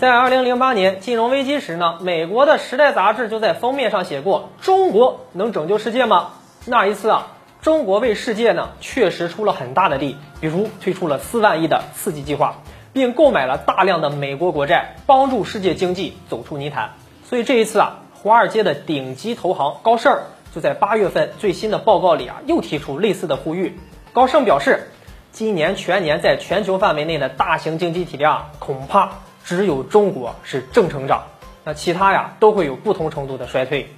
[0.00, 6.34] 在二零零八年金融危机时呢，美国的《时代》杂志就在封面上写过：“中国能拯救世界吗？”
[6.66, 7.32] 那一次啊，
[7.62, 12.58] 中国为世界呢确实出了很大的力，比如推出了四万亿的刺激计划，
[12.92, 16.90] 并购买了大量的美国国债，帮助世界经济走出泥潭。
[17.24, 20.20] 所以这一次啊，华尔街的顶级投行高盛
[20.54, 23.76] 就在八月份最新的报告里啊，又提出类似的呼吁。
[24.12, 24.92] 高盛表示，
[25.32, 29.10] 今年全年在全球范围内的大型经济体量恐怕。
[29.48, 31.22] 只有中国是正成长，
[31.64, 33.88] 那其他呀都会有不同程度的衰退。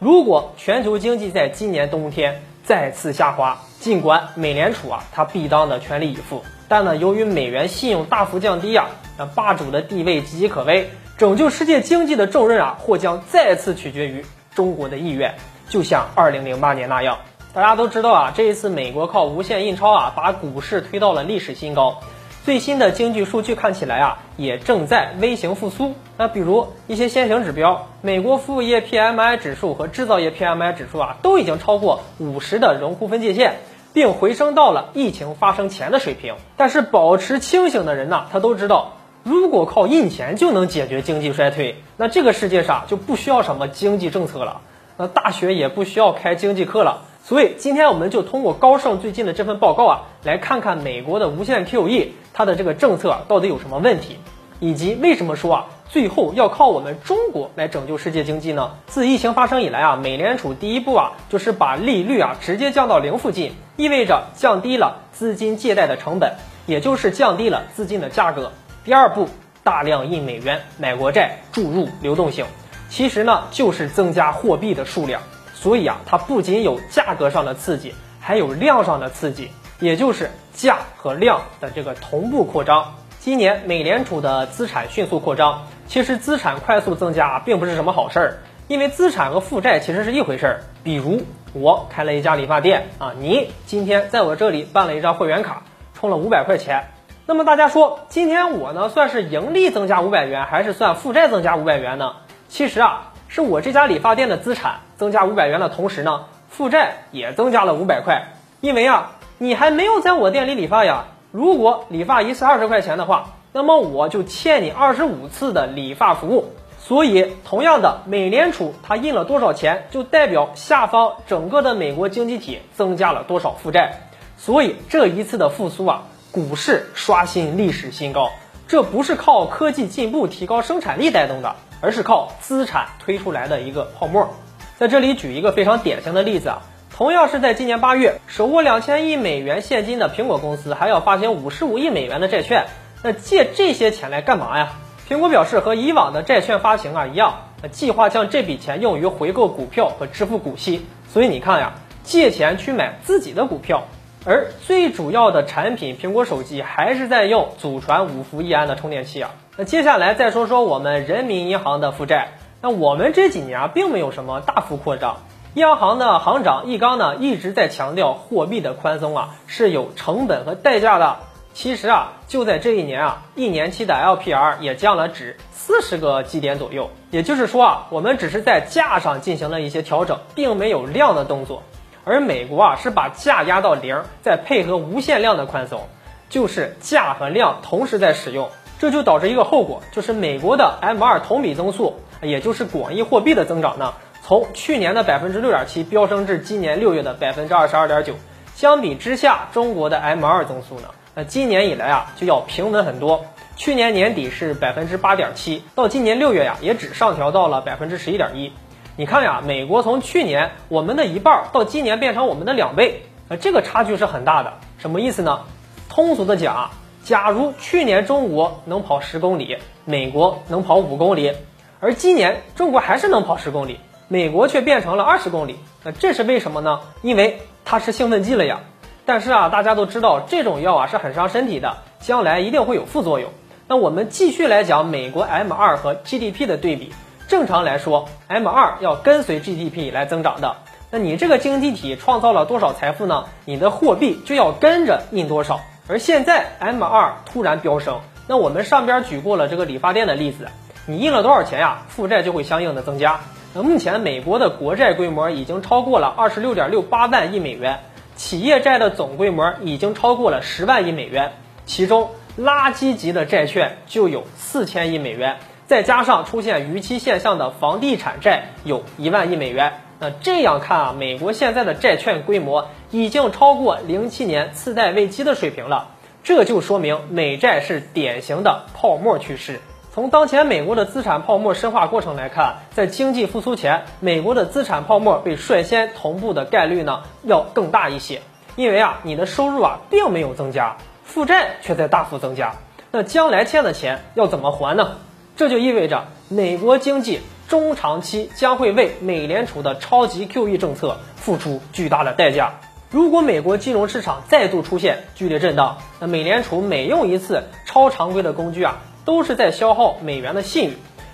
[0.00, 15.36] 如果全球经济在今年冬天再次下滑，尽管美联储啊它必当的全力以赴，但呢由于美元信用大幅降低呀，那霸主的地位岌岌可危，拯救世界经济的重任啊或将再次取决于中国的意愿，
[15.68, 17.18] 就像二零零八年那样。
[17.54, 22.00] 大家都知道啊，这一次美国靠无限印钞啊把股市推到了历史新高。
[22.48, 25.94] 最新的经济数据看起来啊，也正在微型复苏。
[26.16, 33.58] 那比如一些先行指标，美国服务业 PMI 指数和制造业 PMI 指数啊，都已经超过五十的荣枯分界线，
[33.92, 36.36] 并回升到了疫情发生前的水平。
[36.56, 44.62] 但是保持清醒的人呢，他都知道，如果靠印钱就能解决经济衰退，那这个世界上就不需要什么经济政策了，
[44.96, 47.02] 那大学也不需要开经济课了。
[47.28, 54.16] 所以今天我们就通过高盛最近的这份报告啊，来看看美国的无限 QE 它的这个政策到底有什么问题，
[54.60, 58.70] 以及为什么说啊最后要靠我们中国来拯救世界经济呢？
[58.86, 66.32] 自疫情发生以来啊，美联储第一步啊就是把利率啊直接降到零附近，意味着降低了资金借贷的成本，
[66.64, 68.50] 也就是降低了资金的价格。
[68.86, 69.28] 第二步，
[69.62, 72.46] 大量印美元买国债，注入流动性，
[72.88, 75.20] 其实呢就是增加货币的数量。
[75.60, 82.94] 所以啊，它不仅有价格上的刺激，还有量上的刺激，也就是价和量的这个同步扩张。
[83.18, 90.60] 今年美联储的资产迅速扩张，其实资产快速增加并不是什么好事儿，因为资产和负债其实是一回事儿。
[90.84, 91.22] 比如
[91.54, 96.84] 我开了一家理发店啊，你今天在我这里办了一张会员卡，充了五百块钱，
[97.26, 102.12] 那么大家说今天我呢算是盈利增加五百元，还是算负债增加五百元呢？
[102.48, 103.12] 其实啊。
[103.28, 108.32] 是我这家理发店的资产增加五百元的同时呢，负债也增加了五百块。
[108.60, 111.04] 因为啊，你还没有在我店里理发呀。
[111.30, 116.52] 如果理发一次二十块钱的话，那么我就欠你二十五次的理发服务。
[116.80, 124.08] 所以，同样的，美联储它印了多少钱，就代表下方整个的美国经济体增加了多少负债。
[124.38, 128.30] 所以这一次的复苏啊，股市刷新历史新高，
[128.68, 131.56] 这不是靠科技进步提高生产力带动的。
[131.80, 134.34] 而是靠资产推出来的一个泡沫，
[134.78, 136.62] 在这里举一个非常典型的例子啊，
[136.92, 142.66] 同样是在今年八月，手握两千亿美元现金的苹果公司还要发行五十五亿美元的债券，
[143.04, 144.72] 那借这些钱来干嘛呀？
[145.08, 150.84] 苹果表示和以往的债券发行啊一样，计划将这笔钱用于回购股票和支付股息。
[151.12, 153.84] 所以你看呀，借钱去买自己的股票，
[154.24, 159.30] 而最主要的产品苹果手机还是在用祖传五伏一安的充电器啊。
[159.56, 162.28] 那接下来再说说我们人民银行的负债。
[162.60, 165.18] 那我们这几年啊，并没有什么大幅扩张。
[165.54, 171.16] 央行的行长易纲呢，一直在强调货币的宽松啊是有成本和代价的。
[171.54, 176.90] 其实啊，就在这一年啊，一年期的 LPR 也降了值四十个基点左右。
[177.10, 181.62] 也就是说啊，我们只是在价上进行了一些调整，并没有量的动作。
[182.08, 185.86] 而美国啊，是把价压到零，再配合无限量的宽松，
[186.30, 188.48] 就是价和量同时在使用。
[188.78, 193.92] 这就导致一个后果，就是美国的 M2 同比增速，也就是广义货币的增长呢，
[194.22, 198.14] 从去年的百分之六点七飙升至今年六月的百分之二十二点九。
[198.54, 203.26] 相比之下，中国的 M2 增速呢，那今年以来啊就要平稳很多。
[203.56, 208.52] 去年年底是百分之八点七，到今年六月呀也只上调到了百分之十一点一。
[208.98, 214.54] 你看呀，美国从去年我们的一半到今年变成我们的两倍，呃，这个差距是很大的。
[214.76, 215.42] 什么意思呢？
[215.88, 216.70] 通俗的讲啊。
[217.04, 221.32] 假如去年中国能跑十公里，美国能跑五公里，
[221.78, 223.78] 而今年中国还是能跑十公里，
[224.08, 226.80] 美国却变成了二十公里，那这是为什么呢？
[227.02, 228.58] 因为它是兴奋剂了呀。
[229.06, 233.30] 但是啊，大家都知道这种药啊是很伤身体的，将来一定会有副作用。
[233.68, 236.92] 那我们继续来讲美国 M 二和 GDP 的对比。
[237.28, 240.56] 正常来说，M 二要跟随 GDP 来增长的。
[240.90, 243.26] 那你这个经济体创造了多少财富呢？
[243.44, 245.60] 你的货币就要跟着印多少。
[245.88, 250.48] 而现在 M 二突然飙升，那我们上边举过了这个理发店的例子，
[250.86, 251.82] 你印了多少钱呀？
[251.88, 253.20] 负债就会相应的增加。
[253.52, 257.80] 那目前美国的国债规模已经超过了二十六点六八万亿美元，
[258.16, 261.32] 企业债的总规模已经超过了十万亿美元，
[261.66, 262.08] 其中
[262.38, 265.36] 垃圾级的债券就有四千亿美元，
[265.68, 269.82] 再加上出现逾期现象的房地产债有一万亿美元。
[270.00, 275.88] 那这样看啊，美国现在的债券规模已经超过零七年次贷危机的水平了，
[276.24, 279.60] 这就说明美债是典型的泡沫趋势。
[279.92, 288.22] 从当前美国的资产泡沫深化过程来看，在经济复苏前，美国的资产泡沫被率先同步的概率呢要更大一些，
[288.56, 292.54] 因为啊，你的收入啊并没有增加，负债却在大幅增加，
[292.90, 294.92] 那将来欠的钱要怎么还呢？
[295.38, 297.20] 这就意味着美国经济。
[297.46, 302.54] 中长期将会为美联储的超级 QE 政策付出巨大的代价。
[302.90, 310.72] 如果美国金融市场再度出现剧烈震荡，那美联储每用一次超常规的工具啊，都是在消耗美元的信誉。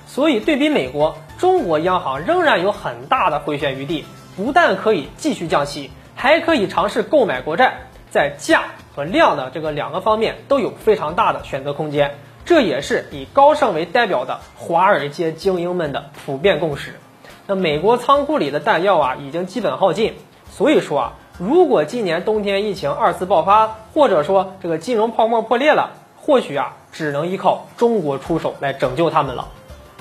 [0.08, 4.06] 所以，对比美国，中国央行仍然有很大的回旋余地，
[4.36, 7.74] 不但可以继续降息，还可以尝试购买国债，
[8.10, 8.62] 在价
[8.96, 12.14] 和量的这个两个方面都有非常大的选择空间。
[12.44, 16.98] 这也是以高盛为代表的华尔街精英们的普遍共识。
[17.46, 20.14] 那美国仓库里的弹药啊，已经基本耗尽。
[20.50, 29.48] 所以说啊，如果今年冬天疫情二次爆发，或者说这个金融泡沫破裂了，或许啊，只能依靠中国出手来拯救他们了。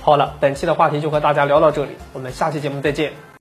[0.02, 3.24] 好了，本期的话题就和大家聊到这里，我们下期节目再见。